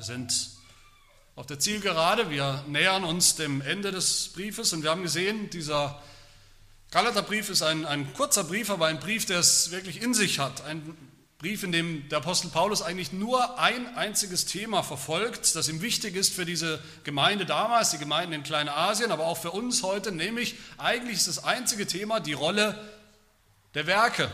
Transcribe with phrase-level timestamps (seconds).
[0.00, 0.48] Wir sind
[1.36, 6.02] auf der Zielgerade, wir nähern uns dem Ende des Briefes und wir haben gesehen, dieser
[6.90, 10.64] Galaterbrief ist ein, ein kurzer Brief, aber ein Brief, der es wirklich in sich hat.
[10.64, 10.96] Ein
[11.36, 16.16] Brief, in dem der Apostel Paulus eigentlich nur ein einziges Thema verfolgt, das ihm wichtig
[16.16, 20.54] ist für diese Gemeinde damals, die Gemeinden in Kleinasien, aber auch für uns heute, nämlich
[20.78, 22.88] eigentlich ist das einzige Thema die Rolle
[23.74, 24.30] der Werke.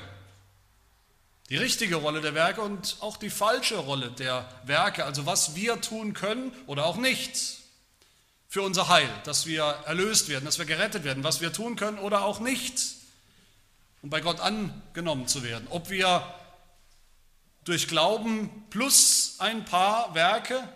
[1.48, 5.80] Die richtige Rolle der Werke und auch die falsche Rolle der Werke, also was wir
[5.80, 7.58] tun können oder auch nicht
[8.48, 11.98] für unser Heil, dass wir erlöst werden, dass wir gerettet werden, was wir tun können
[11.98, 12.80] oder auch nicht,
[14.02, 15.68] um bei Gott angenommen zu werden.
[15.70, 16.34] Ob wir
[17.64, 20.68] durch Glauben plus ein paar Werke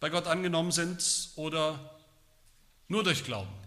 [0.00, 1.78] bei Gott angenommen sind oder
[2.88, 3.59] nur durch Glauben.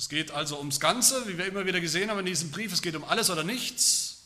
[0.00, 2.80] Es geht also ums Ganze, wie wir immer wieder gesehen haben in diesem Brief, es
[2.80, 4.22] geht um alles oder nichts.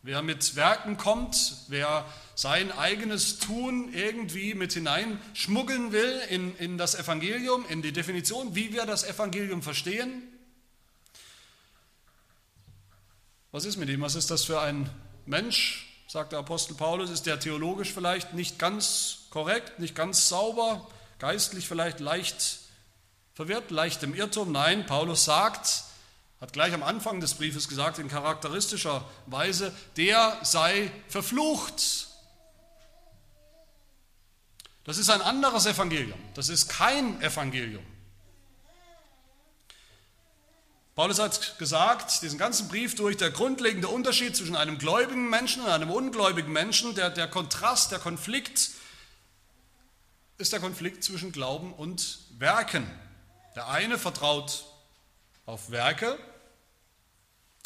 [0.00, 6.94] Wer mit Werken kommt, wer sein eigenes Tun irgendwie mit hineinschmuggeln will in, in das
[6.94, 10.22] Evangelium, in die Definition, wie wir das Evangelium verstehen,
[13.50, 14.00] Was ist mit ihm?
[14.00, 14.88] Was ist das für ein
[15.26, 15.92] Mensch?
[16.08, 21.68] Sagt der Apostel Paulus, ist der theologisch vielleicht nicht ganz korrekt, nicht ganz sauber, geistlich
[21.68, 22.61] vielleicht leicht
[23.34, 24.52] verwirrt, leicht im Irrtum?
[24.52, 25.84] Nein, Paulus sagt,
[26.40, 32.08] hat gleich am Anfang des Briefes gesagt, in charakteristischer Weise, der sei verflucht.
[34.84, 36.18] Das ist ein anderes Evangelium.
[36.34, 37.84] Das ist kein Evangelium.
[40.94, 45.70] Paulus hat gesagt, diesen ganzen Brief durch, der grundlegende Unterschied zwischen einem gläubigen Menschen und
[45.70, 48.72] einem ungläubigen Menschen, der, der Kontrast, der Konflikt,
[50.36, 52.86] ist der Konflikt zwischen Glauben und Werken.
[53.54, 54.64] Der eine vertraut
[55.46, 56.18] auf Werke,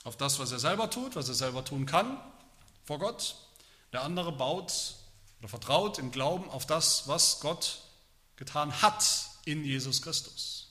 [0.04, 2.18] auf das, was er selber tut, was er selber tun kann
[2.84, 3.36] vor Gott.
[3.92, 4.96] Der andere baut
[5.40, 7.82] oder vertraut im Glauben auf das, was Gott
[8.36, 9.04] getan hat
[9.44, 10.68] in Jesus Christus.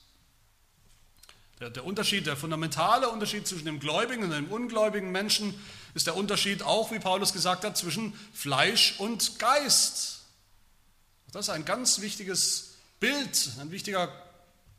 [1.60, 5.58] Der, Unterschied, der fundamentale Unterschied zwischen dem gläubigen und dem ungläubigen Menschen
[5.94, 10.20] ist der Unterschied auch, wie Paulus gesagt hat, zwischen Fleisch und Geist.
[11.32, 14.08] Das ist ein ganz wichtiges Bild, ein wichtiger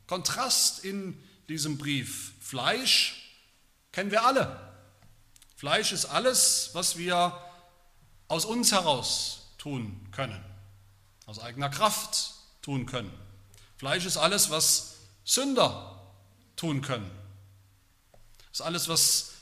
[0.08, 2.32] Kontrast in diesem Brief.
[2.40, 3.36] Fleisch
[3.92, 4.58] kennen wir alle.
[5.54, 7.40] Fleisch ist alles, was wir
[8.26, 10.44] aus uns heraus tun können,
[11.26, 12.32] aus eigener Kraft
[12.62, 13.12] tun können.
[13.76, 16.00] Fleisch ist alles, was Sünder
[16.56, 17.10] tun können.
[18.50, 19.32] Das ist alles, was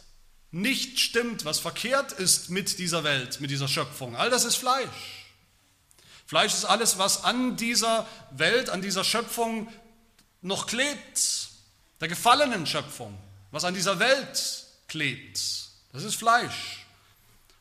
[0.51, 4.17] nicht stimmt, was verkehrt ist mit dieser Welt, mit dieser Schöpfung.
[4.17, 5.27] All das ist Fleisch.
[6.27, 9.69] Fleisch ist alles, was an dieser Welt, an dieser Schöpfung
[10.43, 11.49] noch klebt.
[12.01, 13.17] Der gefallenen Schöpfung,
[13.51, 15.41] was an dieser Welt klebt.
[15.93, 16.87] Das ist Fleisch.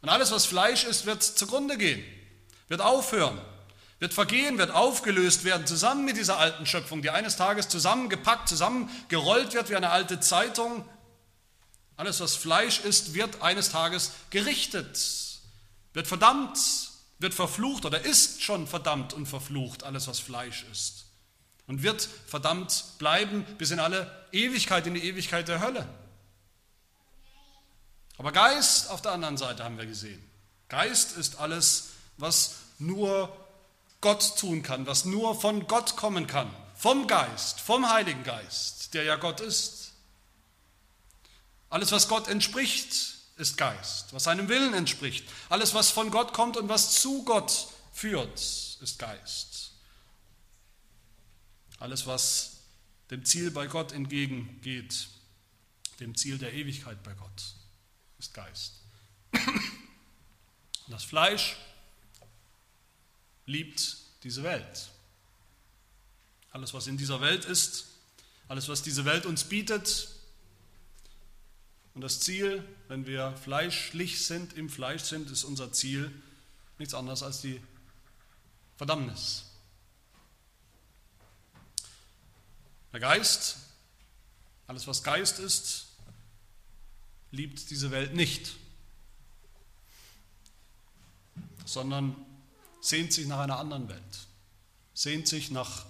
[0.02, 2.04] Und alles, was Fleisch ist, wird zugrunde gehen,
[2.68, 3.40] wird aufhören
[4.00, 9.54] wird vergehen, wird aufgelöst werden, zusammen mit dieser alten Schöpfung, die eines Tages zusammengepackt, zusammengerollt
[9.54, 10.88] wird wie eine alte Zeitung.
[11.98, 15.00] Alles, was Fleisch ist, wird eines Tages gerichtet,
[15.94, 16.60] wird verdammt,
[17.20, 21.05] wird verflucht oder ist schon verdammt und verflucht, alles, was Fleisch ist.
[21.68, 25.88] Und wird verdammt bleiben bis in alle Ewigkeit, in die Ewigkeit der Hölle.
[28.18, 30.24] Aber Geist auf der anderen Seite haben wir gesehen.
[30.70, 33.36] Geist ist alles, was nur
[34.02, 39.04] Gott tun kann, was nur von Gott kommen kann, vom Geist, vom Heiligen Geist, der
[39.04, 39.94] ja Gott ist.
[41.70, 45.28] Alles, was Gott entspricht, ist Geist, was seinem Willen entspricht.
[45.50, 49.55] Alles, was von Gott kommt und was zu Gott führt, ist Geist.
[51.86, 52.62] Alles, was
[53.12, 55.08] dem Ziel bei Gott entgegengeht,
[56.00, 57.44] dem Ziel der Ewigkeit bei Gott,
[58.18, 58.82] ist Geist.
[60.88, 61.58] Das Fleisch
[63.46, 64.90] liebt diese Welt.
[66.50, 67.86] Alles, was in dieser Welt ist,
[68.48, 70.08] alles, was diese Welt uns bietet.
[71.94, 76.12] Und das Ziel, wenn wir fleischlich sind, im Fleisch sind, ist unser Ziel
[76.80, 77.62] nichts anderes als die
[78.76, 79.52] Verdammnis.
[82.96, 83.58] Der Geist,
[84.68, 85.88] alles was Geist ist,
[87.30, 88.56] liebt diese Welt nicht,
[91.66, 92.16] sondern
[92.80, 94.28] sehnt sich nach einer anderen Welt,
[94.94, 95.86] sehnt sich nach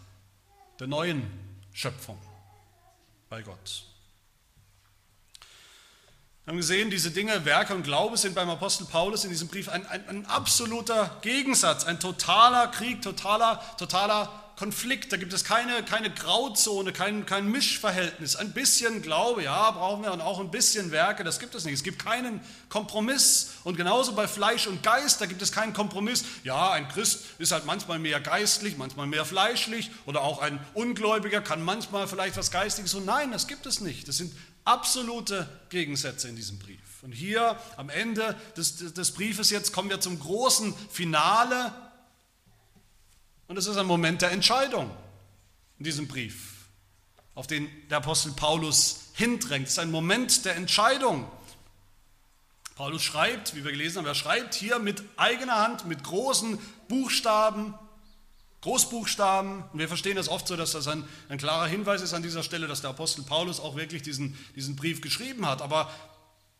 [0.79, 1.29] der neuen
[1.73, 2.19] Schöpfung
[3.29, 3.85] bei Gott.
[6.43, 9.69] Wir haben gesehen, diese Dinge, Werke und Glaube sind beim Apostel Paulus in diesem Brief
[9.69, 15.83] ein, ein, ein absoluter Gegensatz, ein totaler Krieg, totaler, totaler Konflikt, da gibt es keine,
[15.83, 18.37] keine Grauzone, kein, kein Mischverhältnis.
[18.37, 21.73] Ein bisschen Glaube, ja, brauchen wir und auch ein bisschen Werke, das gibt es nicht.
[21.73, 23.51] Es gibt keinen Kompromiss.
[23.65, 26.23] Und genauso bei Fleisch und Geist, da gibt es keinen Kompromiss.
[26.43, 31.41] Ja, ein Christ ist halt manchmal mehr geistlich, manchmal mehr fleischlich oder auch ein Ungläubiger
[31.41, 34.07] kann manchmal vielleicht was Geistiges und nein, das gibt es nicht.
[34.07, 36.79] Das sind absolute Gegensätze in diesem Brief.
[37.01, 41.71] Und hier am Ende des, des Briefes jetzt kommen wir zum großen Finale
[43.47, 44.89] und es ist ein Moment der Entscheidung
[45.77, 46.67] in diesem Brief,
[47.33, 49.67] auf den der Apostel Paulus hindrängt.
[49.67, 51.29] Es ist ein Moment der Entscheidung.
[52.75, 56.59] Paulus schreibt, wie wir gelesen haben, er schreibt hier mit eigener Hand, mit großen
[56.89, 57.73] Buchstaben,
[58.61, 59.63] Großbuchstaben.
[59.71, 62.43] Und wir verstehen das oft so, dass das ein, ein klarer Hinweis ist an dieser
[62.43, 65.61] Stelle, dass der Apostel Paulus auch wirklich diesen, diesen Brief geschrieben hat.
[65.61, 65.89] Aber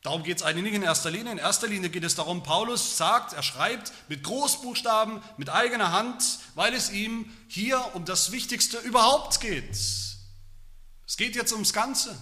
[0.06, 1.31] Darum geht es eigentlich nicht in erster Linie.
[1.31, 6.24] In erster Linie geht es darum, Paulus sagt, er schreibt mit Großbuchstaben, mit eigener Hand,
[6.54, 9.72] weil es ihm hier um das Wichtigste überhaupt geht.
[9.72, 12.16] Es geht jetzt ums Ganze.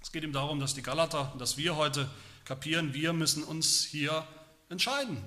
[0.00, 2.08] Es geht ihm darum, dass die Galater, dass wir heute
[2.44, 4.24] kapieren, wir müssen uns hier
[4.68, 5.20] entscheiden,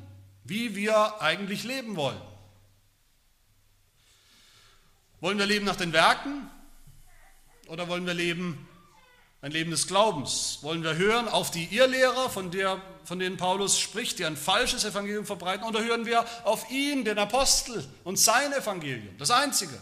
[0.45, 2.21] wie wir eigentlich leben wollen.
[5.19, 6.49] Wollen wir leben nach den Werken
[7.67, 8.68] oder wollen wir leben
[9.41, 10.59] ein Leben des Glaubens.
[10.61, 14.83] Wollen wir hören auf die Irrlehrer, von, der, von denen Paulus spricht, die ein falsches
[14.83, 19.77] Evangelium verbreiten, oder hören wir auf ihn, den Apostel und sein Evangelium, das einzige?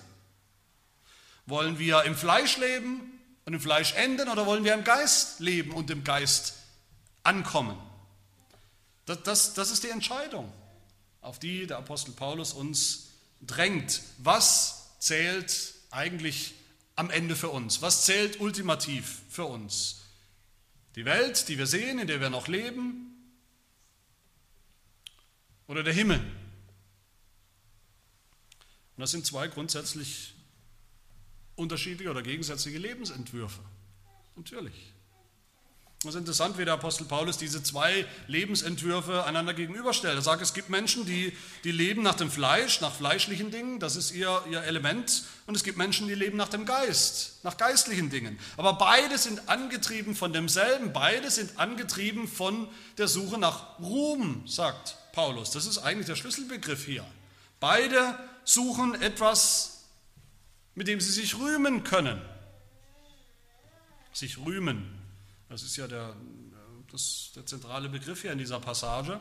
[1.45, 5.71] Wollen wir im Fleisch leben und im Fleisch enden, oder wollen wir im Geist leben
[5.71, 6.53] und im Geist
[7.23, 7.77] ankommen?
[9.05, 10.51] Das, das, das ist die Entscheidung,
[11.21, 13.07] auf die der Apostel Paulus uns
[13.41, 14.01] drängt.
[14.17, 16.53] Was zählt eigentlich
[16.95, 17.81] am Ende für uns?
[17.81, 20.03] Was zählt ultimativ für uns?
[20.95, 23.13] Die Welt, die wir sehen, in der wir noch leben?
[25.67, 26.19] Oder der Himmel?
[28.95, 30.33] Und das sind zwei grundsätzlich
[31.55, 33.61] unterschiedliche oder gegensätzliche Lebensentwürfe.
[34.35, 34.93] Natürlich.
[36.03, 40.13] Es ist interessant, wie der Apostel Paulus diese zwei Lebensentwürfe einander gegenüberstellt.
[40.13, 43.95] Er sagt, es gibt Menschen, die, die leben nach dem Fleisch, nach fleischlichen Dingen, das
[43.95, 45.23] ist ihr, ihr Element.
[45.47, 48.37] Und es gibt Menschen, die leben nach dem Geist, nach geistlichen Dingen.
[48.57, 52.67] Aber beide sind angetrieben von demselben, beide sind angetrieben von
[52.99, 55.49] der Suche nach Ruhm, sagt Paulus.
[55.49, 57.05] Das ist eigentlich der Schlüsselbegriff hier.
[57.59, 59.85] Beide suchen etwas,
[60.75, 62.21] mit dem sie sich rühmen können.
[64.13, 64.96] Sich rühmen.
[65.49, 66.15] Das ist ja der,
[66.91, 69.19] das, der zentrale Begriff hier in dieser Passage.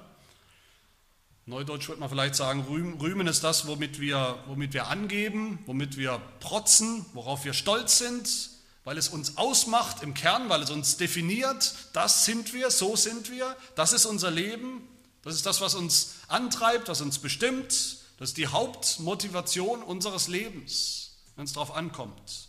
[1.49, 6.20] Neudeutsch würde man vielleicht sagen, rühmen ist das, womit wir, womit wir angeben, womit wir
[6.40, 8.50] protzen, worauf wir stolz sind,
[8.82, 11.75] weil es uns ausmacht im Kern, weil es uns definiert.
[11.93, 14.88] Das sind wir, so sind wir, das ist unser Leben,
[15.23, 17.99] das ist das, was uns antreibt, was uns bestimmt.
[18.19, 22.49] Das ist die Hauptmotivation unseres Lebens, wenn es darauf ankommt.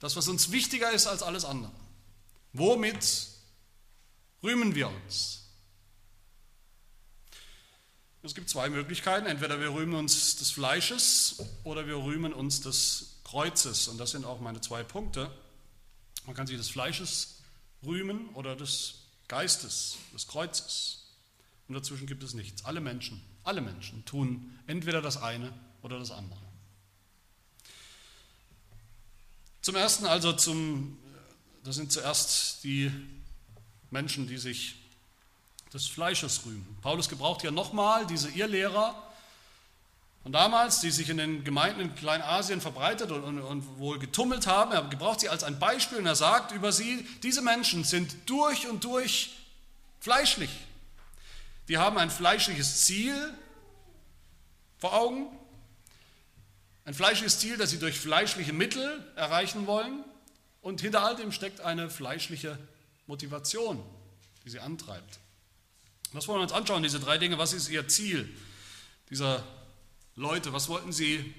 [0.00, 1.72] Das, was uns wichtiger ist als alles andere.
[2.54, 3.28] Womit
[4.42, 5.44] rühmen wir uns?
[8.22, 9.26] Es gibt zwei Möglichkeiten.
[9.26, 13.88] Entweder wir rühmen uns des Fleisches oder wir rühmen uns des Kreuzes.
[13.88, 15.30] Und das sind auch meine zwei Punkte.
[16.26, 17.40] Man kann sich des Fleisches
[17.84, 21.08] rühmen oder des Geistes, des Kreuzes.
[21.68, 22.64] Und dazwischen gibt es nichts.
[22.64, 25.52] Alle Menschen, alle Menschen tun entweder das eine
[25.82, 26.40] oder das andere.
[29.60, 30.98] Zum ersten also zum
[31.64, 32.92] das sind zuerst die
[33.90, 34.76] Menschen, die sich
[35.72, 36.76] des Fleisches rühmen.
[36.82, 38.94] Paulus gebraucht ja nochmal diese Irrlehrer
[40.22, 44.46] von damals, die sich in den Gemeinden in Kleinasien verbreitet und, und, und, wohl getummelt
[44.46, 44.72] haben.
[44.72, 48.68] Er gebraucht sie als ein Beispiel und er sagt über sie, diese Menschen sind durch
[48.68, 49.32] und durch
[50.00, 50.50] fleischlich.
[51.68, 53.34] Die haben ein fleischliches Ziel
[54.78, 55.26] vor Augen,
[56.84, 60.04] ein fleischliches Ziel, das sie durch fleischliche Mittel erreichen wollen.
[60.64, 62.58] Und hinter all dem steckt eine fleischliche
[63.06, 63.84] Motivation,
[64.46, 65.18] die sie antreibt.
[66.14, 67.36] Das wollen wir uns anschauen, diese drei Dinge.
[67.36, 68.34] Was ist ihr Ziel
[69.10, 69.44] dieser
[70.16, 70.54] Leute?
[70.54, 71.34] Was wollten sie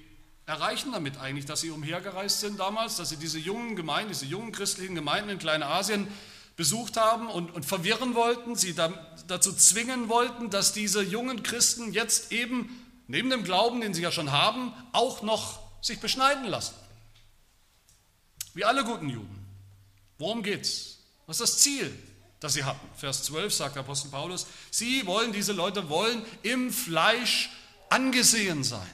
[0.46, 4.52] erreichen damit eigentlich, dass sie umhergereist sind damals, dass sie diese jungen Gemeinden, diese jungen
[4.52, 6.06] christlichen Gemeinden in Kleinasien
[6.54, 8.92] besucht haben und, und verwirren wollten, sie da,
[9.26, 12.68] dazu zwingen wollten, dass diese jungen Christen jetzt eben
[13.08, 16.74] neben dem Glauben, den sie ja schon haben, auch noch sich beschneiden lassen.
[18.56, 19.46] Wie alle guten Juden.
[20.16, 20.96] Worum geht's?
[21.26, 21.94] Was ist das Ziel,
[22.40, 22.88] das sie hatten?
[22.96, 27.50] Vers 12 sagt Apostel Paulus, sie wollen, diese Leute wollen im Fleisch
[27.90, 28.90] angesehen sein.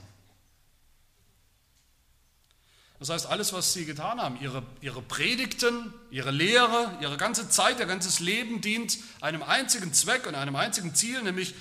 [2.99, 7.79] Das heißt, alles, was sie getan haben, ihre, ihre Predigten, ihre Lehre, ihre ganze Zeit,
[7.79, 11.55] ihr ganzes Leben dient einem einzigen Zweck und einem einzigen Ziel, nämlich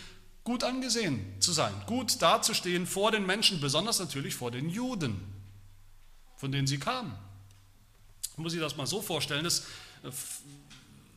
[0.44, 5.22] gut angesehen zu sein, gut dazustehen vor den Menschen, besonders natürlich vor den Juden,
[6.36, 7.16] von denen sie kamen.
[8.42, 9.62] Muss ich das mal so vorstellen, das
[10.04, 10.12] äh,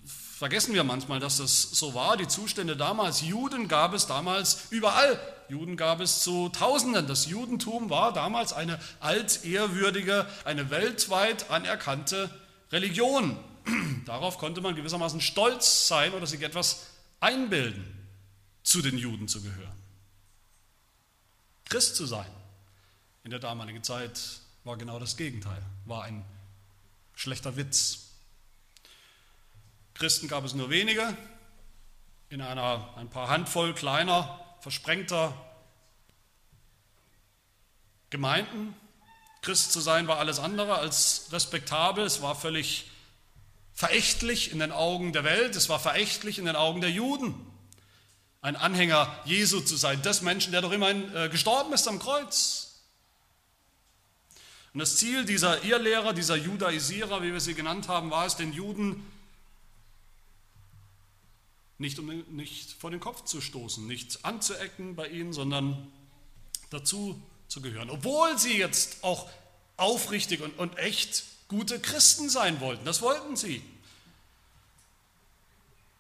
[0.05, 2.17] vergessen wir manchmal, dass das so war.
[2.17, 5.19] Die Zustände damals, Juden gab es damals überall.
[5.49, 7.07] Juden gab es zu Tausenden.
[7.07, 12.31] Das Judentum war damals eine altehrwürdige, eine weltweit anerkannte
[12.73, 13.39] Religion.
[14.07, 16.87] Darauf konnte man gewissermaßen stolz sein oder sich etwas
[17.21, 17.85] einbilden,
[18.63, 19.73] zu den Juden zu gehören.
[21.67, 22.27] Christ zu sein
[23.25, 24.21] in der damaligen Zeit
[24.65, 26.25] war genau das Gegenteil, war ein
[27.15, 28.11] schlechter Witz.
[29.95, 31.17] Christen gab es nur wenige,
[32.29, 35.33] in einer, ein paar Handvoll kleiner, versprengter
[38.11, 38.75] Gemeinden.
[39.43, 42.91] Christ zu sein war alles andere als respektabel, es war völlig
[43.73, 47.35] verächtlich in den Augen der Welt, es war verächtlich in den Augen der Juden.
[48.41, 52.74] Ein Anhänger Jesu zu sein, des Menschen, der doch immerhin äh, gestorben ist am Kreuz.
[54.75, 58.53] Und das Ziel dieser Irrlehrer, dieser Judaisierer, wie wir sie genannt haben, war es, den
[58.53, 59.07] Juden
[61.79, 65.93] nicht, um, nicht vor den Kopf zu stoßen, nicht anzuecken bei ihnen, sondern
[66.71, 67.89] dazu zu gehören.
[67.89, 69.31] Obwohl sie jetzt auch
[69.77, 72.85] aufrichtig und, und echt gute Christen sein wollten.
[72.85, 73.63] Das wollten sie.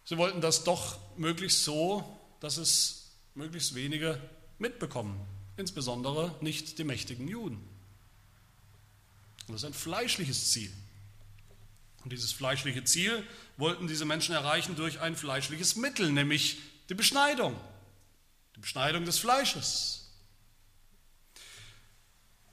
[0.04, 4.20] Sie wollten das doch möglichst so, dass es möglichst wenige
[4.58, 5.20] mitbekommen,
[5.56, 7.73] insbesondere nicht die mächtigen Juden.
[9.48, 10.72] Das ist ein fleischliches Ziel.
[12.02, 16.58] Und dieses fleischliche Ziel wollten diese Menschen erreichen durch ein fleischliches Mittel, nämlich
[16.88, 17.58] die Beschneidung.
[18.56, 20.10] Die Beschneidung des Fleisches.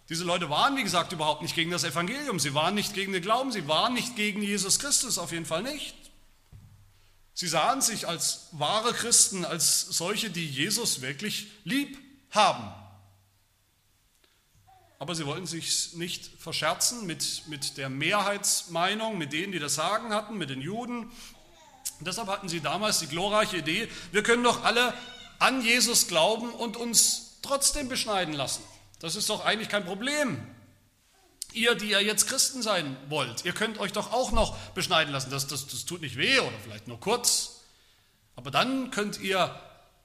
[0.09, 2.39] Diese Leute waren, wie gesagt, überhaupt nicht gegen das Evangelium.
[2.39, 3.51] Sie waren nicht gegen den Glauben.
[3.51, 5.95] Sie waren nicht gegen Jesus Christus, auf jeden Fall nicht.
[7.33, 11.97] Sie sahen sich als wahre Christen, als solche, die Jesus wirklich lieb
[12.29, 12.80] haben.
[15.01, 20.13] Aber sie wollten sich nicht verscherzen mit, mit der Mehrheitsmeinung, mit denen, die das Sagen
[20.13, 21.05] hatten, mit den Juden.
[21.05, 24.93] Und deshalb hatten sie damals die glorreiche Idee, wir können doch alle
[25.39, 28.61] an Jesus glauben und uns trotzdem beschneiden lassen.
[28.99, 30.39] Das ist doch eigentlich kein Problem.
[31.51, 35.31] Ihr, die ja jetzt Christen sein wollt, ihr könnt euch doch auch noch beschneiden lassen.
[35.31, 37.61] Das, das, das tut nicht weh oder vielleicht nur kurz.
[38.35, 39.59] Aber dann könnt ihr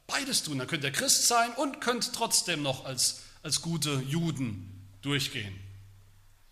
[0.07, 0.57] beides tun.
[0.57, 4.73] Dann könnt ihr Christ sein und könnt trotzdem noch als, als gute Juden
[5.07, 5.59] durchgehen.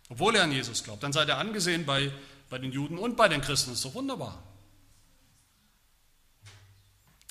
[0.09, 1.03] Obwohl er an Jesus glaubt.
[1.03, 2.13] Dann seid ihr angesehen bei,
[2.49, 3.71] bei den Juden und bei den Christen.
[3.71, 4.43] Das ist doch wunderbar.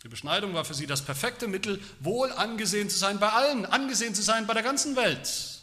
[0.04, 4.14] Die Beschneidung war für sie das perfekte Mittel, wohl angesehen zu sein bei allen, angesehen
[4.14, 5.62] zu sein bei der ganzen Welt.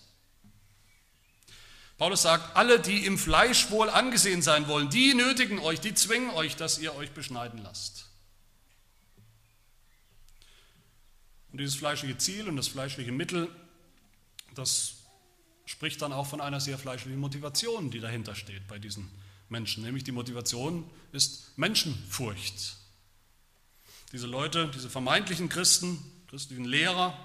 [1.99, 6.31] Paulus sagt, alle, die im Fleisch wohl angesehen sein wollen, die nötigen euch, die zwingen
[6.31, 8.07] euch, dass ihr euch beschneiden lasst.
[11.53, 13.55] Und dieses fleischliche Ziel und das fleischliche Mittel,
[14.55, 15.00] das
[15.71, 19.09] spricht dann auch von einer sehr fleischlichen Motivation, die dahinter steht bei diesen
[19.49, 19.85] Menschen.
[19.85, 22.77] Nämlich die Motivation ist Menschenfurcht.
[24.11, 27.17] Diese Leute, diese vermeintlichen Christen, christlichen Lehrer,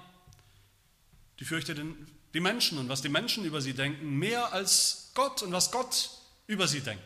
[1.40, 1.96] die fürchteten
[2.34, 6.10] die Menschen und was die Menschen über sie denken, mehr als Gott und was Gott
[6.46, 7.02] über sie denkt.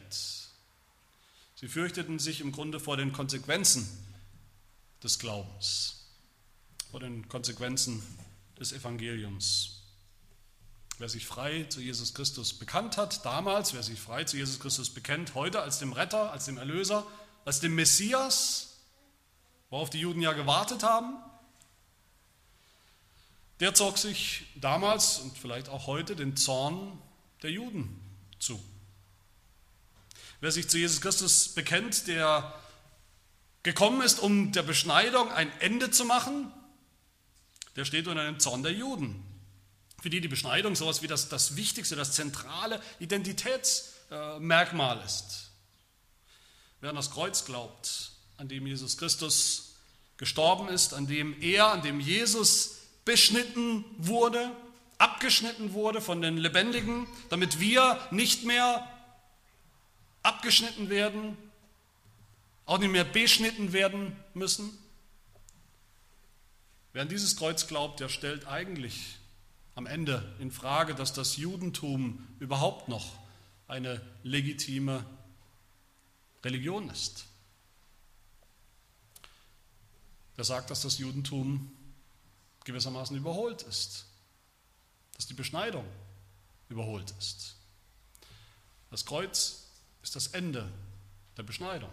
[1.55, 3.89] Sie fürchteten sich im Grunde vor den Konsequenzen
[5.03, 6.05] des Glaubens,
[6.91, 8.03] vor den Konsequenzen
[8.59, 9.80] des Evangeliums.
[11.01, 14.91] Wer sich frei zu Jesus Christus bekannt hat, damals, wer sich frei zu Jesus Christus
[14.91, 17.07] bekennt, heute als dem Retter, als dem Erlöser,
[17.47, 18.77] als dem Messias,
[19.71, 21.15] worauf die Juden ja gewartet haben,
[23.61, 27.01] der zog sich damals und vielleicht auch heute den Zorn
[27.43, 27.99] der Juden
[28.39, 28.63] zu.
[30.41, 32.55] Wer sich zu Jesus Christus bekennt, der
[33.63, 36.53] gekommen ist, um der Beschneidung ein Ende zu machen,
[37.77, 39.30] der steht unter dem Zorn der Juden
[40.01, 45.51] für die die Beschneidung sowas wie das, das wichtigste, das zentrale Identitätsmerkmal ist.
[46.81, 49.75] Wer an das Kreuz glaubt, an dem Jesus Christus
[50.17, 54.51] gestorben ist, an dem er, an dem Jesus beschnitten wurde,
[54.97, 58.89] abgeschnitten wurde von den Lebendigen, damit wir nicht mehr
[60.23, 61.37] abgeschnitten werden,
[62.65, 64.79] auch nicht mehr beschnitten werden müssen.
[66.93, 69.20] Wer an dieses Kreuz glaubt, der stellt eigentlich
[69.81, 73.19] am Ende in Frage, dass das Judentum überhaupt noch
[73.67, 75.07] eine legitime
[76.45, 77.25] Religion ist.
[80.37, 81.73] Der sagt, dass das Judentum
[82.65, 84.05] gewissermaßen überholt ist,
[85.17, 85.87] dass die Beschneidung
[86.69, 87.57] überholt ist.
[88.91, 89.65] Das Kreuz
[90.03, 90.71] ist das Ende
[91.39, 91.91] der Beschneidung.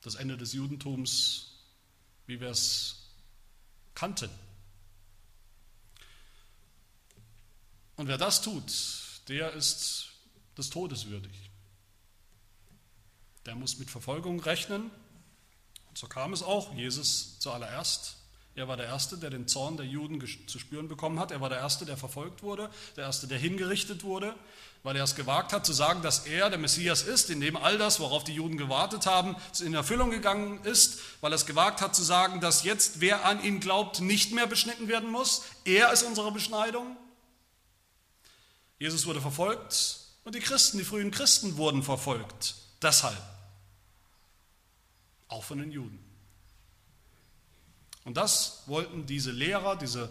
[0.00, 1.52] Das Ende des Judentums
[2.26, 2.96] wie wir es
[3.94, 4.30] kannten.
[7.96, 8.72] Und wer das tut,
[9.28, 10.08] der ist
[10.56, 11.32] des Todes würdig.
[13.46, 14.90] Der muss mit Verfolgung rechnen.
[15.88, 16.74] Und so kam es auch.
[16.74, 18.16] Jesus zuallererst
[18.56, 21.30] er war der Erste, der den Zorn der Juden zu spüren bekommen hat.
[21.30, 24.34] Er war der Erste, der verfolgt wurde, der Erste, der hingerichtet wurde,
[24.82, 27.76] weil er es gewagt hat zu sagen, dass er der Messias ist, in dem all
[27.76, 31.94] das, worauf die Juden gewartet haben, in Erfüllung gegangen ist, weil er es gewagt hat
[31.94, 35.42] zu sagen, dass jetzt wer an ihn glaubt, nicht mehr beschnitten werden muss.
[35.66, 36.96] Er ist unsere Beschneidung.
[38.78, 42.54] Jesus wurde verfolgt und die Christen, die frühen Christen wurden verfolgt.
[42.82, 43.16] Deshalb.
[45.28, 45.98] Auch von den Juden.
[48.04, 50.10] Und das wollten diese Lehrer, diese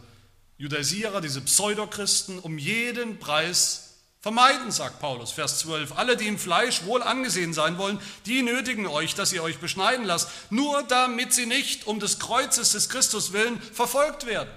[0.57, 3.85] Judaisierer, diese Pseudochristen um jeden Preis
[4.19, 5.97] vermeiden, sagt Paulus, Vers 12.
[5.97, 10.05] Alle, die im Fleisch wohl angesehen sein wollen, die nötigen euch, dass ihr euch beschneiden
[10.05, 14.49] lasst, nur damit sie nicht um des Kreuzes des Christus willen verfolgt werden.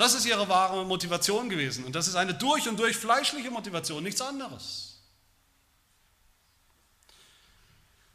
[0.00, 1.84] Das ist ihre wahre Motivation gewesen.
[1.84, 4.96] Und das ist eine durch und durch fleischliche Motivation, nichts anderes.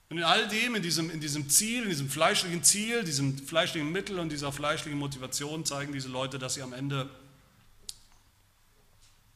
[0.10, 3.92] Und in all dem, in diesem, in diesem Ziel, in diesem fleischlichen Ziel, diesem fleischlichen
[3.92, 7.08] Mittel und dieser fleischlichen Motivation zeigen diese Leute, dass sie am Ende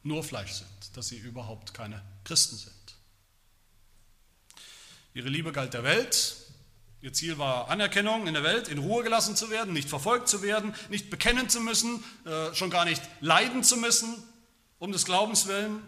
[0.02, 2.74] nur Fleisch sind, dass sie überhaupt keine Christen sind.
[5.14, 6.39] Ihre Liebe galt der Welt.
[7.02, 10.42] Ihr Ziel war Anerkennung in der Welt, in Ruhe gelassen zu werden, nicht verfolgt zu
[10.42, 14.22] werden, nicht bekennen zu müssen, äh, schon gar nicht leiden zu müssen,
[14.78, 15.82] um des Glaubens willen.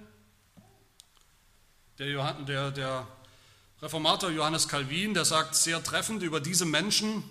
[1.98, 3.06] Der, der, der
[3.82, 7.22] Reformator Johannes Calvin, der sagt sehr treffend über diese Menschen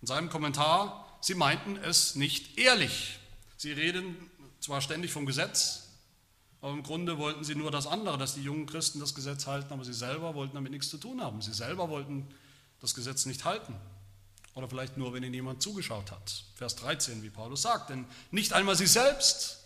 [0.00, 3.18] in seinem Kommentar, sie meinten es nicht ehrlich.
[3.58, 4.16] Sie reden
[4.60, 5.90] zwar ständig vom Gesetz,
[6.62, 9.70] aber im Grunde wollten sie nur das andere, dass die jungen Christen das Gesetz halten,
[9.70, 11.42] aber sie selber wollten damit nichts zu tun haben.
[11.42, 12.26] Sie selber wollten
[12.82, 13.74] das Gesetz nicht halten.
[14.54, 16.44] Oder vielleicht nur, wenn ihnen jemand zugeschaut hat.
[16.56, 17.88] Vers 13, wie Paulus sagt.
[17.88, 19.58] Denn nicht einmal sie selbst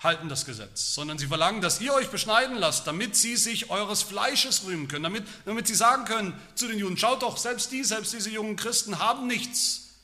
[0.00, 4.02] halten das Gesetz, sondern sie verlangen, dass ihr euch beschneiden lasst, damit sie sich eures
[4.02, 7.84] Fleisches rühmen können, damit, damit sie sagen können zu den Juden, schaut doch, selbst die,
[7.84, 9.94] selbst diese jungen Christen haben nichts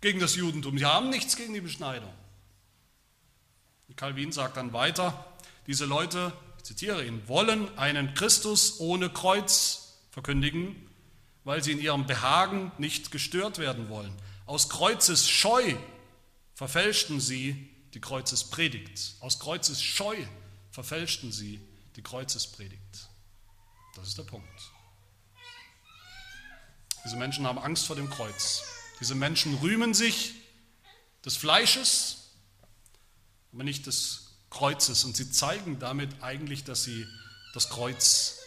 [0.00, 2.12] gegen das Judentum, sie haben nichts gegen die Beschneidung.
[3.96, 5.26] Calvin sagt dann weiter,
[5.66, 10.88] diese Leute, ich zitiere ihn, wollen einen Christus ohne Kreuz verkündigen,
[11.44, 14.12] weil sie in ihrem Behagen nicht gestört werden wollen.
[14.46, 15.74] Aus Kreuzes Scheu
[16.54, 19.16] verfälschten sie die Kreuzespredigt.
[19.20, 20.16] Aus Kreuzes Scheu
[20.70, 21.60] verfälschten sie
[21.96, 23.08] die Kreuzespredigt.
[23.96, 24.48] Das ist der Punkt.
[27.04, 28.62] Diese Menschen haben Angst vor dem Kreuz.
[29.00, 30.34] Diese Menschen rühmen sich
[31.24, 32.30] des Fleisches,
[33.52, 35.04] aber nicht des Kreuzes.
[35.04, 37.06] Und sie zeigen damit eigentlich, dass sie
[37.54, 38.38] das Kreuz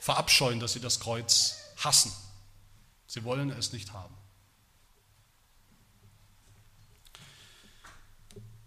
[0.00, 2.12] verabscheuen, dass sie das Kreuz hassen.
[3.12, 4.14] Sie wollen es nicht haben.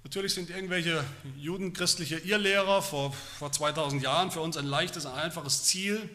[0.03, 1.03] Natürlich sind irgendwelche
[1.36, 6.08] judenchristliche Irrlehrer vor, vor 2000 Jahren für uns ein leichtes, ein einfaches Ziel.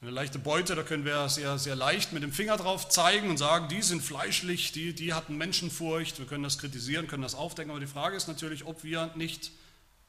[0.00, 3.36] Eine leichte Beute, da können wir sehr, sehr leicht mit dem Finger drauf zeigen und
[3.36, 7.70] sagen, die sind fleischlich, die, die hatten Menschenfurcht, wir können das kritisieren, können das aufdecken,
[7.72, 9.50] aber die Frage ist natürlich, ob wir nicht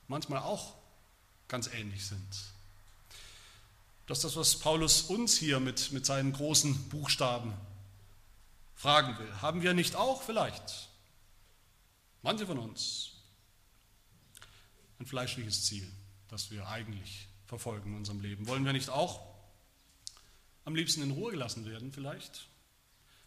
[0.07, 0.75] manchmal auch
[1.49, 2.56] ganz ähnlich sind.
[4.07, 7.53] Das ist das, was Paulus uns hier mit, mit seinen großen Buchstaben
[8.73, 9.41] fragen will.
[9.41, 10.87] Haben wir nicht auch vielleicht,
[12.21, 13.11] manche von uns,
[14.99, 15.91] ein fleischliches Ziel,
[16.29, 18.47] das wir eigentlich verfolgen in unserem Leben?
[18.47, 19.21] Wollen wir nicht auch
[20.63, 22.47] am liebsten in Ruhe gelassen werden vielleicht?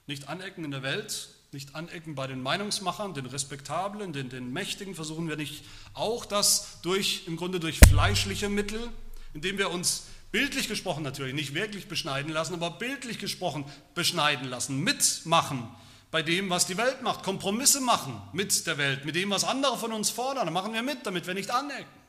[0.06, 4.94] Nicht anecken in der Welt, nicht anecken bei den Meinungsmachern, den Respektablen, den, den Mächtigen,
[4.94, 5.62] versuchen wir nicht
[5.92, 8.90] auch das durch, im Grunde durch fleischliche Mittel,
[9.34, 13.64] indem wir uns Bildlich gesprochen natürlich, nicht wirklich beschneiden lassen, aber bildlich gesprochen
[13.94, 15.68] beschneiden lassen, mitmachen
[16.10, 19.76] bei dem, was die Welt macht, Kompromisse machen mit der Welt, mit dem, was andere
[19.78, 20.46] von uns fordern.
[20.46, 22.00] Da machen wir mit, damit wir nicht anecken.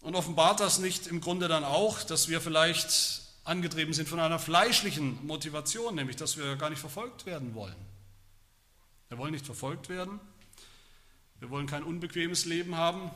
[0.00, 4.38] Und offenbart das nicht im Grunde dann auch, dass wir vielleicht angetrieben sind von einer
[4.38, 7.76] fleischlichen Motivation, nämlich dass wir gar nicht verfolgt werden wollen.
[9.08, 10.20] Wir wollen nicht verfolgt werden.
[11.40, 13.10] Wir wollen kein unbequemes Leben haben.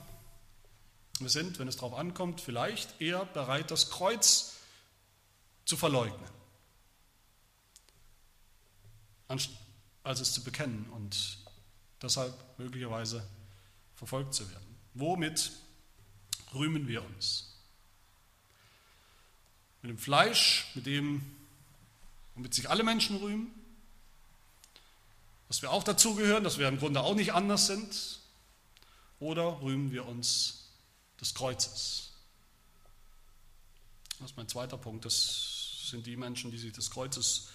[1.23, 4.55] Wir sind, wenn es darauf ankommt, vielleicht eher bereit, das Kreuz
[5.65, 6.29] zu verleugnen,
[9.29, 11.39] als es zu bekennen und
[12.03, 13.27] deshalb möglicherweise
[13.95, 14.77] verfolgt zu werden.
[14.95, 15.53] Womit
[16.55, 17.55] rühmen wir uns?
[19.83, 21.25] Mit dem Fleisch, mit dem,
[22.35, 23.53] womit sich alle Menschen rühmen,
[25.49, 28.21] dass wir auch dazugehören, dass wir im Grunde auch nicht anders sind,
[29.21, 30.62] oder rühmen wir uns
[31.23, 32.11] des Kreuzes,
[34.19, 35.05] Das ist mein zweiter Punkt.
[35.05, 37.49] Das sind die Menschen, die sich des Kreuzes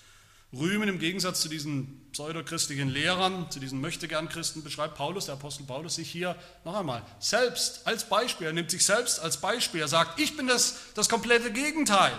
[0.53, 5.95] rühmen, im Gegensatz zu diesen pseudochristlichen Lehrern, zu diesen Möchtegern-Christen, beschreibt Paulus, der Apostel Paulus,
[5.95, 8.47] sich hier noch einmal selbst als Beispiel.
[8.47, 9.81] Er nimmt sich selbst als Beispiel.
[9.81, 12.17] Er sagt, ich bin das, das komplette Gegenteil.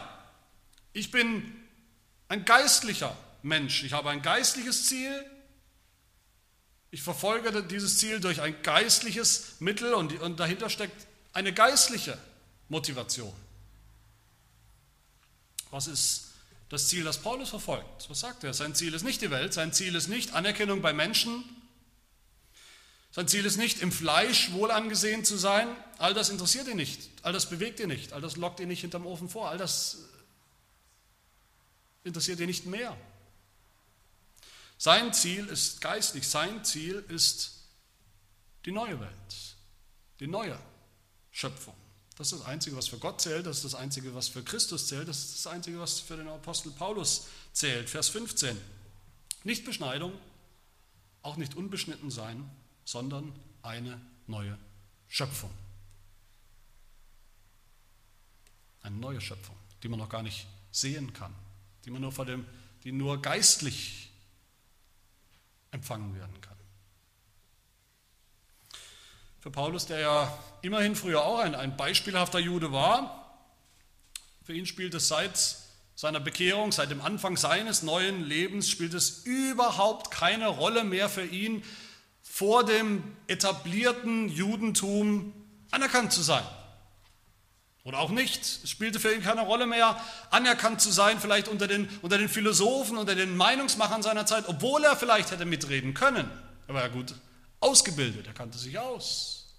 [0.93, 1.55] Ich bin
[2.29, 3.85] ein geistlicher Mensch.
[3.85, 5.25] Ich habe ein geistliches Ziel.
[6.91, 11.08] Ich verfolge dieses Ziel durch ein geistliches Mittel und, und dahinter steckt
[11.38, 12.18] eine geistliche
[12.68, 13.33] Motivation.
[15.70, 16.24] Was ist
[16.68, 18.11] das Ziel, das Paulus verfolgt.
[18.11, 18.53] Was sagt er?
[18.53, 21.44] Sein Ziel ist nicht die Welt, sein Ziel ist nicht Anerkennung bei Menschen,
[23.12, 25.68] sein Ziel ist nicht im Fleisch wohl angesehen zu sein.
[25.96, 28.83] All das interessiert ihn nicht, all das bewegt ihn nicht, all das lockt ihn nicht
[28.83, 29.98] hinterm Ofen vor, all das
[32.05, 32.94] interessiert ihn nicht mehr.
[34.77, 37.62] Sein Ziel ist geistlich, sein Ziel ist
[38.66, 39.57] die neue Welt,
[40.20, 40.59] die neue
[41.38, 41.74] Schöpfung.
[42.16, 44.88] Das ist das Einzige, was für Gott zählt, das ist das Einzige, was für Christus
[44.88, 47.88] zählt, das ist das Einzige, was für den Apostel Paulus zählt.
[47.88, 48.59] Vers 15.
[49.44, 50.12] Nicht Beschneidung,
[51.22, 52.51] auch nicht unbeschnitten sein,
[52.85, 54.59] sondern eine neue
[55.07, 55.53] Schöpfung.
[58.83, 61.33] Eine neue Schöpfung, die man noch gar nicht sehen kann,
[61.85, 62.44] die man nur vor dem,
[62.83, 64.11] die nur geistlich
[65.70, 66.58] empfangen werden kann.
[69.40, 73.24] Für Paulus, der ja immerhin früher auch ein, ein beispielhafter Jude war,
[74.44, 75.57] für ihn spielt es seit
[75.94, 81.24] seiner Bekehrung, seit dem Anfang seines neuen Lebens, spielt es überhaupt keine Rolle mehr für
[81.24, 81.62] ihn,
[82.22, 85.33] vor dem etablierten Judentum
[85.70, 86.44] anerkannt zu sein.
[87.85, 88.40] Oder auch nicht.
[88.42, 92.29] Es spielte für ihn keine Rolle mehr, anerkannt zu sein, vielleicht unter den, unter den
[92.29, 96.29] Philosophen, unter den Meinungsmachern seiner Zeit, obwohl er vielleicht hätte mitreden können.
[96.66, 97.14] Er war ja gut
[97.61, 99.55] ausgebildet, er kannte sich aus.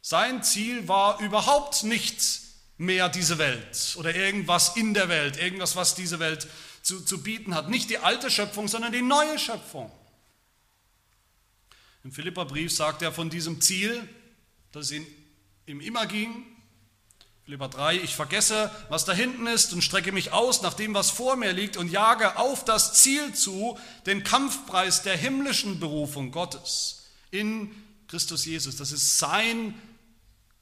[0.00, 2.40] Sein Ziel war überhaupt nicht
[2.76, 6.48] mehr diese Welt oder irgendwas in der Welt, irgendwas, was diese Welt
[6.82, 7.68] zu, zu bieten hat.
[7.70, 9.90] Nicht die alte Schöpfung, sondern die neue Schöpfung.
[12.04, 14.08] Im Philipperbrief sagt er von diesem Ziel,
[14.72, 15.06] das ihn,
[15.66, 16.44] ihm immer ging,
[17.52, 21.10] Philippa 3, ich vergesse, was da hinten ist und strecke mich aus nach dem, was
[21.10, 27.10] vor mir liegt und jage auf das Ziel zu, den Kampfpreis der himmlischen Berufung Gottes
[27.30, 27.70] in
[28.08, 28.76] Christus Jesus.
[28.76, 29.74] Das ist sein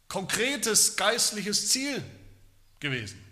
[0.09, 2.03] konkretes geistliches Ziel
[2.81, 3.25] gewesen.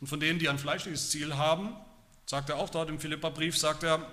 [0.00, 1.76] Und von denen, die ein fleischliches Ziel haben,
[2.26, 4.04] sagt er auch dort im Philipperbrief, sagt er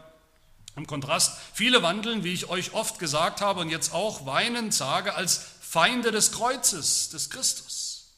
[0.75, 5.15] im Kontrast, viele wandeln, wie ich euch oft gesagt habe und jetzt auch weinend sage,
[5.15, 8.15] als Feinde des Kreuzes, des Christus.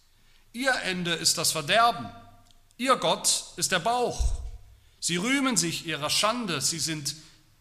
[0.53, 2.09] Ihr Ende ist das Verderben,
[2.77, 4.41] ihr Gott ist der Bauch.
[5.01, 7.13] Sie rühmen sich ihrer Schande, sie sind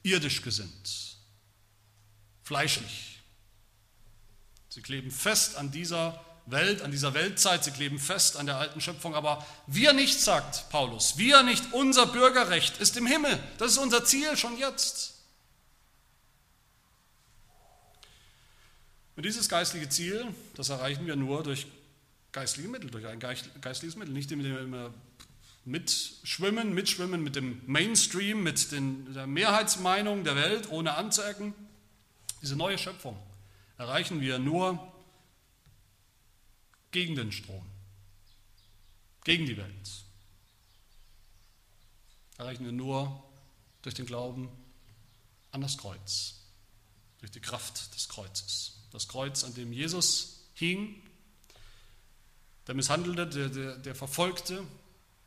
[0.04, 1.16] irdisch gesinnt,
[2.44, 3.18] fleischlich.
[4.68, 8.80] Sie kleben fest an dieser Welt, an dieser Weltzeit, sie kleben fest an der alten
[8.80, 9.16] Schöpfung.
[9.16, 13.36] Aber wir nicht, sagt Paulus, wir nicht, unser Bürgerrecht ist im Himmel.
[13.58, 15.19] Das ist unser Ziel schon jetzt.
[19.20, 21.66] Und dieses geistliche Ziel, das erreichen wir nur durch
[22.32, 24.94] geistliche Mittel, durch ein geistliches Mittel, nicht indem wir immer
[25.66, 31.52] mitschwimmen, mitschwimmen mit dem Mainstream, mit den, der Mehrheitsmeinung der Welt, ohne anzuecken.
[32.40, 33.14] Diese neue Schöpfung
[33.76, 34.90] erreichen wir nur
[36.90, 37.66] gegen den Strom,
[39.24, 39.90] gegen die Welt.
[42.38, 43.22] Erreichen wir nur
[43.82, 44.48] durch den Glauben
[45.52, 46.39] an das Kreuz,
[47.20, 48.72] durch die Kraft des Kreuzes.
[48.92, 51.00] Das Kreuz, an dem Jesus hing,
[52.66, 54.64] der misshandelte, der, der, der verfolgte,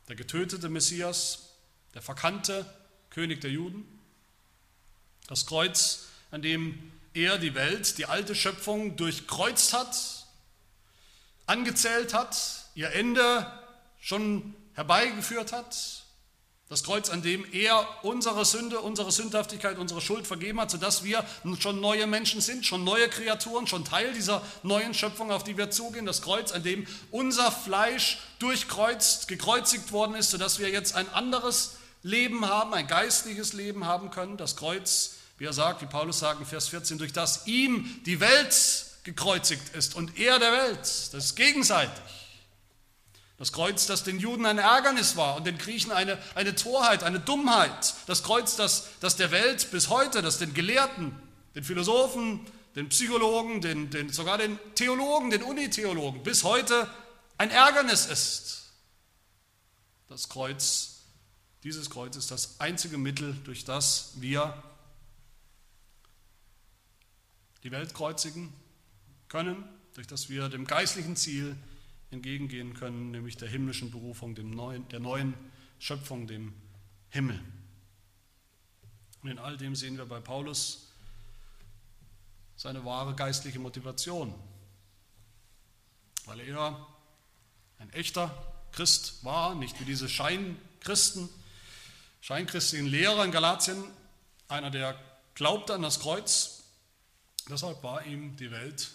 [0.08, 1.50] der getötete Messias,
[1.94, 2.66] der verkannte
[3.10, 3.86] König der Juden.
[5.28, 9.96] Das Kreuz, an dem er die Welt, die alte Schöpfung durchkreuzt hat,
[11.46, 12.36] angezählt hat,
[12.74, 13.46] ihr Ende
[14.00, 16.03] schon herbeigeführt hat.
[16.70, 21.24] Das Kreuz, an dem er unsere Sünde, unsere Sündhaftigkeit, unsere Schuld vergeben hat, sodass wir
[21.60, 25.70] schon neue Menschen sind, schon neue Kreaturen, schon Teil dieser neuen Schöpfung, auf die wir
[25.70, 26.06] zugehen.
[26.06, 31.76] Das Kreuz, an dem unser Fleisch durchkreuzt, gekreuzigt worden ist, sodass wir jetzt ein anderes
[32.02, 34.38] Leben haben, ein geistliches Leben haben können.
[34.38, 38.20] Das Kreuz, wie er sagt, wie Paulus sagt in Vers 14, durch das ihm die
[38.20, 40.80] Welt gekreuzigt ist und er der Welt.
[40.80, 42.23] Das ist gegenseitig.
[43.44, 47.20] Das Kreuz, das den Juden ein Ärgernis war und den Griechen eine, eine Torheit, eine
[47.20, 47.92] Dummheit.
[48.06, 51.14] Das Kreuz, das, das der Welt bis heute, das den Gelehrten,
[51.54, 52.40] den Philosophen,
[52.74, 56.88] den Psychologen, den, den, sogar den Theologen, den Unitheologen bis heute
[57.36, 58.62] ein Ärgernis ist.
[60.08, 61.00] Das Kreuz,
[61.64, 64.62] dieses Kreuz ist das einzige Mittel, durch das wir
[67.62, 68.54] die Welt kreuzigen
[69.28, 71.54] können, durch das wir dem geistlichen Ziel
[72.14, 75.34] entgegengehen können, nämlich der himmlischen Berufung, dem neuen, der neuen
[75.78, 76.54] Schöpfung, dem
[77.10, 77.40] Himmel.
[79.22, 80.92] Und in all dem sehen wir bei Paulus
[82.56, 84.34] seine wahre geistliche Motivation,
[86.24, 86.86] weil er
[87.78, 88.30] ein echter
[88.72, 91.28] Christ war, nicht wie diese Scheinchristen,
[92.20, 93.84] scheinchristlichen Lehrer in Galatien,
[94.48, 94.98] einer, der
[95.34, 96.64] glaubte an das Kreuz.
[97.48, 98.92] Deshalb war ihm die Welt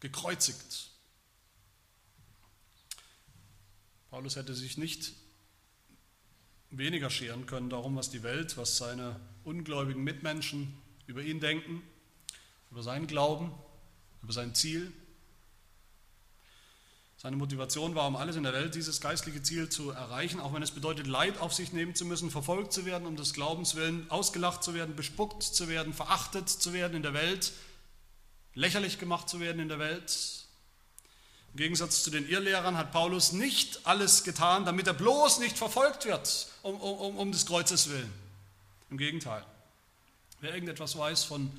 [0.00, 0.89] gekreuzigt.
[4.10, 5.12] Paulus hätte sich nicht
[6.70, 11.80] weniger scheren können darum, was die Welt, was seine ungläubigen Mitmenschen über ihn denken,
[12.72, 13.52] über seinen Glauben,
[14.22, 14.92] über sein Ziel.
[17.18, 20.62] Seine Motivation war, um alles in der Welt dieses geistliche Ziel zu erreichen, auch wenn
[20.62, 24.10] es bedeutet, Leid auf sich nehmen zu müssen, verfolgt zu werden, um des Glaubens willen,
[24.10, 27.52] ausgelacht zu werden, bespuckt zu werden, verachtet zu werden in der Welt,
[28.54, 30.39] lächerlich gemacht zu werden in der Welt.
[31.52, 36.04] Im Gegensatz zu den Irrlehrern hat Paulus nicht alles getan, damit er bloß nicht verfolgt
[36.04, 38.12] wird, um, um, um des Kreuzes willen.
[38.90, 39.44] Im Gegenteil.
[40.40, 41.50] Wer irgendetwas weiß von,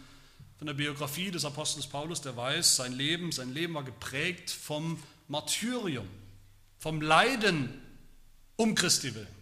[0.58, 5.01] von der Biografie des Apostels Paulus, der weiß, sein Leben, sein Leben war geprägt vom
[5.27, 6.08] Martyrium,
[6.80, 7.82] vom Leiden
[8.56, 9.41] um Christi willen.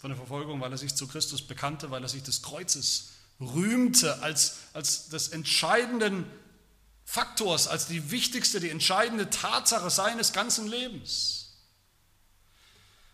[0.00, 4.22] Von der Verfolgung, weil er sich zu Christus bekannte, weil er sich des Kreuzes rühmte
[4.22, 6.24] als, als des entscheidenden
[7.10, 11.56] Faktors, als die wichtigste, die entscheidende Tatsache seines ganzen Lebens.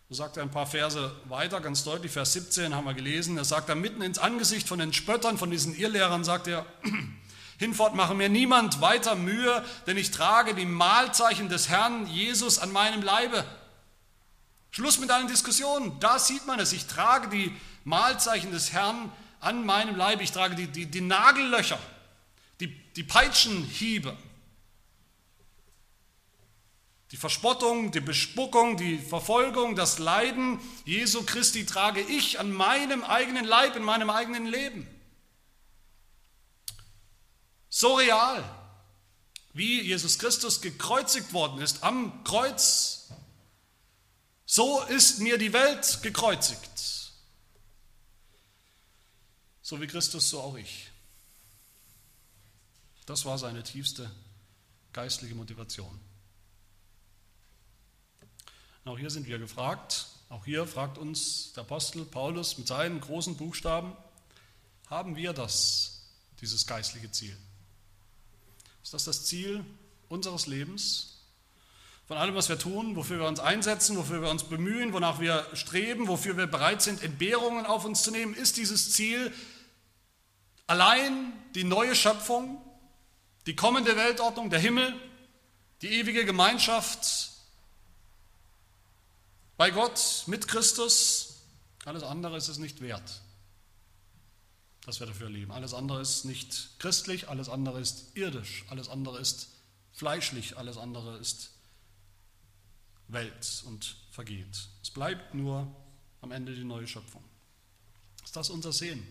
[0.09, 3.45] So sagt er ein paar Verse weiter, ganz deutlich, Vers 17 haben wir gelesen, er
[3.45, 6.67] sagt da mitten ins Angesicht von den Spöttern, von diesen Irrlehrern, sagt er,
[7.59, 12.73] Hinfort mache mir niemand weiter Mühe, denn ich trage die Mahlzeichen des Herrn Jesus an
[12.73, 13.45] meinem Leibe.
[14.73, 16.01] Schluss mit allen Diskussionen.
[16.01, 16.73] Da sieht man es.
[16.73, 17.55] Ich trage die
[17.85, 20.25] Mahlzeichen des Herrn an meinem Leibe.
[20.25, 21.79] Ich trage die, die, die Nagellöcher,
[22.97, 24.17] die, Peitschenhiebe,
[27.11, 33.45] die Verspottung, die Bespuckung, die Verfolgung, das Leiden Jesu Christi trage ich an meinem eigenen
[33.45, 34.87] Leib, in meinem eigenen Leben.
[37.69, 38.43] So real,
[39.53, 43.09] wie Jesus Christus gekreuzigt worden ist am Kreuz,
[44.47, 47.13] so ist mir die Welt gekreuzigt.
[49.63, 50.91] So wie Christus, so auch ich.
[53.07, 54.11] Das war seine tiefste
[54.93, 56.01] geistliche Motivation.
[58.85, 63.01] Und auch hier sind wir gefragt, auch hier fragt uns der Apostel Paulus mit seinen
[63.01, 63.97] großen Buchstaben,
[64.89, 66.03] haben wir das,
[66.41, 67.37] dieses geistliche Ziel?
[68.83, 69.65] Ist das das Ziel
[70.09, 71.11] unseres Lebens?
[72.07, 75.47] Von allem, was wir tun, wofür wir uns einsetzen, wofür wir uns bemühen, wonach wir
[75.55, 79.33] streben, wofür wir bereit sind, Entbehrungen auf uns zu nehmen, ist dieses Ziel
[80.67, 82.61] allein die neue Schöpfung,
[83.47, 84.95] die kommende Weltordnung, der Himmel,
[85.83, 87.31] die ewige Gemeinschaft
[89.57, 91.43] bei Gott mit Christus.
[91.85, 93.21] Alles andere ist es nicht wert
[94.87, 95.51] dass wir dafür leben.
[95.51, 99.49] Alles andere ist nicht christlich, alles andere ist irdisch, alles andere ist
[99.93, 101.51] fleischlich, alles andere ist
[103.09, 104.69] Welt und vergeht.
[104.83, 105.75] Es bleibt nur
[106.21, 107.25] am Ende die neue Schöpfung.
[108.25, 109.07] Ist das unser Sehen?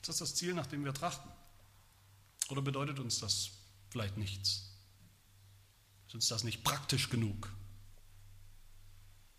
[0.00, 1.30] Ist das das Ziel, nach dem wir trachten?
[2.50, 3.52] Oder bedeutet uns das
[3.90, 4.70] vielleicht nichts?
[6.08, 7.52] Ist uns das nicht praktisch genug?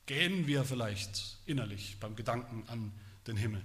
[0.06, 2.93] Gähnen wir vielleicht innerlich beim Gedanken an
[3.28, 3.63] den Himmel?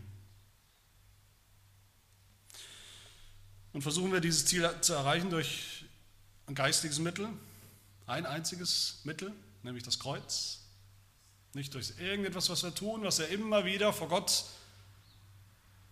[3.72, 5.84] Und versuchen wir dieses Ziel zu erreichen durch
[6.46, 7.28] ein geistiges Mittel,
[8.06, 9.32] ein einziges Mittel,
[9.62, 10.60] nämlich das Kreuz.
[11.52, 14.44] Nicht durch irgendetwas, was wir tun, was wir immer wieder vor Gott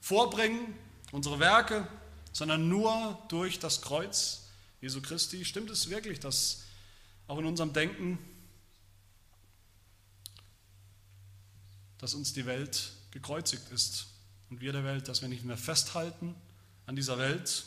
[0.00, 0.74] vorbringen,
[1.12, 1.86] unsere Werke,
[2.34, 4.42] sondern nur durch das Kreuz
[4.82, 5.46] Jesu Christi.
[5.46, 6.64] Stimmt es wirklich, dass
[7.28, 8.18] auch in unserem Denken,
[11.98, 14.08] dass uns die Welt gekreuzigt ist
[14.50, 16.34] und wir der Welt, dass wir nicht mehr festhalten
[16.86, 17.64] an dieser Welt,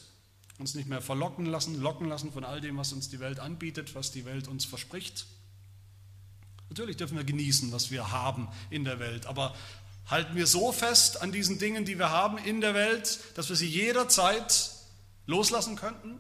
[0.60, 3.96] uns nicht mehr verlocken lassen, locken lassen von all dem, was uns die Welt anbietet,
[3.96, 5.26] was die Welt uns verspricht.
[6.70, 9.56] Natürlich dürfen wir genießen, was wir haben in der Welt, aber
[10.08, 13.56] halten wir so fest an diesen Dingen, die wir haben in der Welt, dass wir
[13.56, 14.72] sie jederzeit
[15.26, 16.20] loslassen könnten?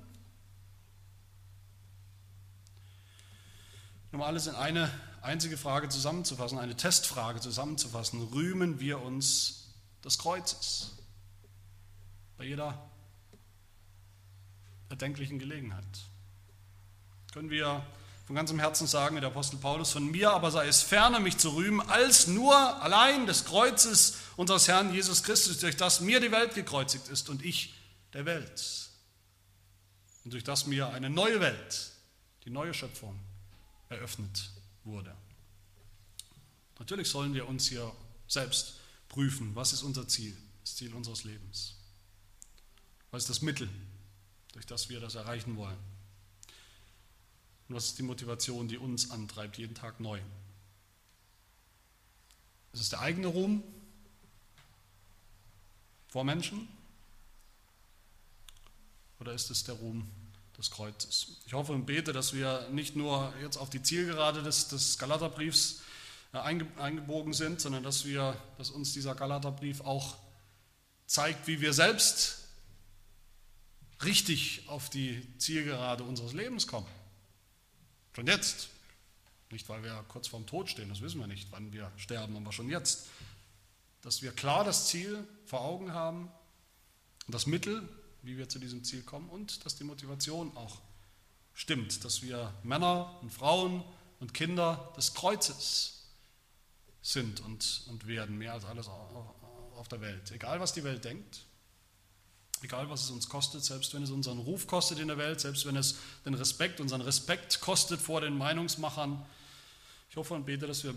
[4.12, 10.95] Um alles in eine einzige Frage zusammenzufassen, eine Testfrage zusammenzufassen, rühmen wir uns des Kreuzes.
[12.38, 12.89] Bei jeder
[14.89, 15.86] erdenklichen Gelegenheit.
[17.34, 17.86] Können wir
[18.28, 21.38] von ganzem Herzen sagen, wie der Apostel Paulus, von mir aber sei es ferne, mich
[21.38, 26.30] zu rühmen, als nur allein des Kreuzes unseres Herrn Jesus Christus, durch das mir die
[26.30, 27.74] Welt gekreuzigt ist und ich
[28.12, 28.90] der Welt.
[30.26, 31.92] und durch das mir eine neue Welt,
[32.44, 33.18] die neue Schöpfung
[33.88, 34.52] eröffnet
[34.84, 35.16] wurde.
[36.80, 37.90] Natürlich sollen wir uns hier
[38.28, 38.74] selbst
[39.08, 40.36] prüfen, was ist unser Ziel,
[40.66, 41.76] das Ziel unseres Lebens.
[43.10, 43.70] Was ist das Mittel,
[44.52, 45.97] durch das wir das erreichen wollen?
[47.68, 50.20] Und was ist die Motivation, die uns antreibt, jeden Tag neu?
[52.74, 53.64] Ist es der eigene Ruhm
[56.10, 56.68] vor Menschen?
[59.20, 60.08] Oder ist es der Ruhm
[60.58, 61.42] des Kreuzes?
[61.46, 65.82] Ich hoffe und bete, dass wir nicht nur jetzt auf die Zielgerade des, des Galaterbriefs
[66.34, 70.18] äh, eingebogen sind, sondern dass, wir, dass uns dieser Galaterbrief auch
[71.06, 72.44] zeigt, wie wir selbst
[74.04, 76.88] richtig auf die Zielgerade unseres Lebens kommen.
[78.18, 78.70] Schon jetzt.
[79.52, 82.52] Nicht, weil wir kurz vorm Tod stehen, das wissen wir nicht, wann wir sterben, aber
[82.52, 83.10] schon jetzt.
[84.02, 86.32] Dass wir klar das Ziel vor Augen haben
[87.28, 87.88] das Mittel,
[88.24, 90.82] wie wir zu diesem Ziel kommen und dass die Motivation auch
[91.54, 93.84] stimmt, dass wir Männer und Frauen
[94.20, 96.08] und Kinder des Kreuzes
[97.04, 100.32] sind und, und werden, mehr als alles auf der Welt.
[100.32, 101.46] Egal, was die Welt denkt,
[102.63, 105.65] egal, was es uns kostet, selbst wenn es unseren Ruf kostet in der Welt, selbst
[105.65, 109.26] wenn es den Respekt, unseren Respekt kostet vor den Meinungsmachern.
[110.10, 110.93] Ich hoffe und bete, dass wir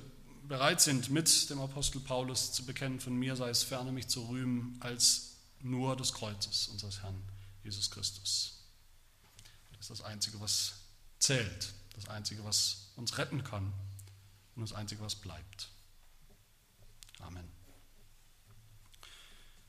[0.46, 4.28] bereit sind, mit dem Apostel Paulus zu bekennen, von mir sei es ferne, mich zu
[4.28, 7.22] rühmen, als nur des Kreuzes unseres Herrn
[7.62, 8.64] Jesus Christus.
[9.72, 10.74] Das ist das Einzige, was
[11.18, 13.72] zählt, das Einzige, was uns retten kann
[14.56, 15.68] und das Einzige, was bleibt.
[17.20, 17.48] Amen.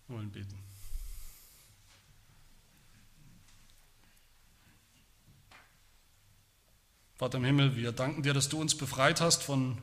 [0.08, 0.71] Wir wollen beten.
[7.22, 9.78] Vater im Himmel, wir danken dir, dass du uns befreit hast von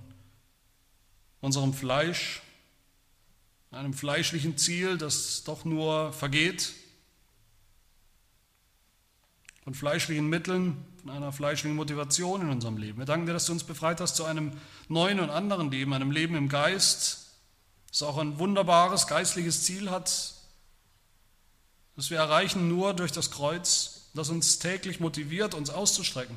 [1.40, 2.42] unserem Fleisch,
[3.70, 6.72] einem fleischlichen Ziel, das doch nur vergeht,
[9.62, 12.98] von fleischlichen Mitteln, von einer fleischlichen Motivation in unserem Leben.
[12.98, 14.50] Wir danken dir, dass du uns befreit hast zu einem
[14.88, 17.28] neuen und anderen Leben, einem Leben im Geist,
[17.88, 20.34] das auch ein wunderbares geistliches Ziel hat,
[21.94, 26.36] das wir erreichen nur durch das Kreuz, das uns täglich motiviert, uns auszustrecken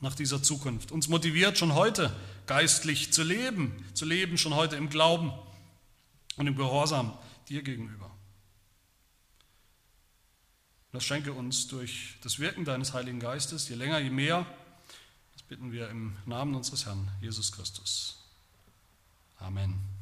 [0.00, 2.14] nach dieser Zukunft, uns motiviert schon heute
[2.46, 5.32] geistlich zu leben, zu leben schon heute im Glauben
[6.36, 7.16] und im Gehorsam
[7.48, 8.10] dir gegenüber.
[10.92, 14.46] Das schenke uns durch das Wirken deines Heiligen Geistes, je länger, je mehr.
[15.34, 18.24] Das bitten wir im Namen unseres Herrn Jesus Christus.
[19.38, 19.99] Amen.